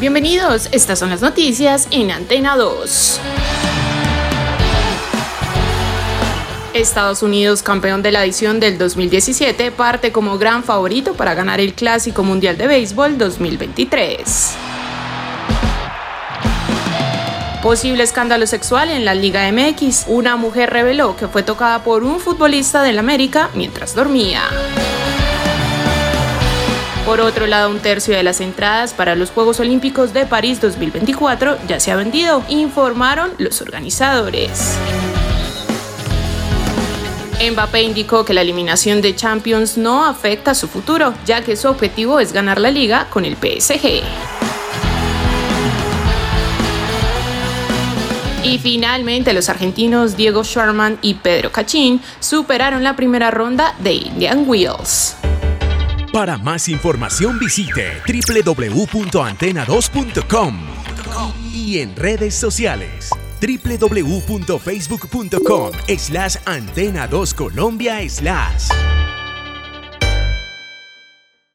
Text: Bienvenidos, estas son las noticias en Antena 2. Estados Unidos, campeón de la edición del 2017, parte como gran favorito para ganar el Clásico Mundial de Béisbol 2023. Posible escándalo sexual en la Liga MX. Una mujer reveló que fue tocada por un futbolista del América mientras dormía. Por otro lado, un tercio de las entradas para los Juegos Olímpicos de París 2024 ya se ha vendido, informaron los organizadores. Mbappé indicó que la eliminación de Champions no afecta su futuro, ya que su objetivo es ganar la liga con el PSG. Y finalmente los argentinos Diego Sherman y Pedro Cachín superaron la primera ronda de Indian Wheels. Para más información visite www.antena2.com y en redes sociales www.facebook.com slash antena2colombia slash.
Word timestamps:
Bienvenidos, 0.00 0.70
estas 0.72 0.98
son 0.98 1.10
las 1.10 1.20
noticias 1.20 1.86
en 1.90 2.10
Antena 2.10 2.56
2. 2.56 3.20
Estados 6.72 7.22
Unidos, 7.22 7.62
campeón 7.62 8.00
de 8.00 8.10
la 8.10 8.24
edición 8.24 8.60
del 8.60 8.78
2017, 8.78 9.70
parte 9.72 10.10
como 10.10 10.38
gran 10.38 10.64
favorito 10.64 11.12
para 11.12 11.34
ganar 11.34 11.60
el 11.60 11.74
Clásico 11.74 12.22
Mundial 12.22 12.56
de 12.56 12.66
Béisbol 12.66 13.18
2023. 13.18 14.54
Posible 17.62 18.02
escándalo 18.02 18.46
sexual 18.46 18.88
en 18.88 19.04
la 19.04 19.14
Liga 19.14 19.52
MX. 19.52 20.04
Una 20.06 20.36
mujer 20.36 20.70
reveló 20.70 21.14
que 21.14 21.28
fue 21.28 21.42
tocada 21.42 21.84
por 21.84 22.04
un 22.04 22.20
futbolista 22.20 22.82
del 22.82 22.98
América 22.98 23.50
mientras 23.54 23.94
dormía. 23.94 24.44
Por 27.10 27.20
otro 27.20 27.48
lado, 27.48 27.70
un 27.70 27.80
tercio 27.80 28.14
de 28.14 28.22
las 28.22 28.40
entradas 28.40 28.94
para 28.94 29.16
los 29.16 29.32
Juegos 29.32 29.58
Olímpicos 29.58 30.12
de 30.12 30.26
París 30.26 30.60
2024 30.60 31.58
ya 31.66 31.80
se 31.80 31.90
ha 31.90 31.96
vendido, 31.96 32.44
informaron 32.48 33.32
los 33.36 33.60
organizadores. 33.60 34.78
Mbappé 37.50 37.82
indicó 37.82 38.24
que 38.24 38.32
la 38.32 38.42
eliminación 38.42 39.02
de 39.02 39.16
Champions 39.16 39.76
no 39.76 40.06
afecta 40.06 40.54
su 40.54 40.68
futuro, 40.68 41.12
ya 41.26 41.42
que 41.42 41.56
su 41.56 41.66
objetivo 41.66 42.20
es 42.20 42.32
ganar 42.32 42.60
la 42.60 42.70
liga 42.70 43.08
con 43.10 43.24
el 43.24 43.34
PSG. 43.34 44.04
Y 48.44 48.58
finalmente 48.60 49.32
los 49.32 49.48
argentinos 49.48 50.16
Diego 50.16 50.44
Sherman 50.44 50.96
y 51.02 51.14
Pedro 51.14 51.50
Cachín 51.50 52.00
superaron 52.20 52.84
la 52.84 52.94
primera 52.94 53.32
ronda 53.32 53.74
de 53.80 53.94
Indian 53.94 54.44
Wheels. 54.46 55.16
Para 56.12 56.36
más 56.38 56.68
información 56.68 57.38
visite 57.38 58.02
www.antena2.com 58.06 60.58
y 61.54 61.78
en 61.78 61.94
redes 61.94 62.34
sociales 62.34 63.10
www.facebook.com 63.40 65.70
slash 65.96 66.36
antena2colombia 66.46 68.08
slash. 68.08 69.09